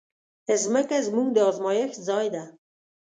[0.73, 2.43] مځکه زموږ د ازمېښت ځای ده.